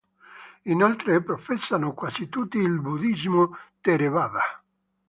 Inoltre 0.63 1.21
professano 1.21 1.93
quasi 1.93 2.27
tutti 2.27 2.57
il 2.57 2.79
Buddhismo 2.79 3.55
Theravada. 3.81 4.63